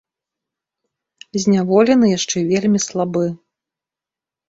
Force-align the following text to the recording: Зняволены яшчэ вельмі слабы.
Зняволены 1.45 2.07
яшчэ 2.17 2.37
вельмі 2.51 2.79
слабы. 2.89 3.25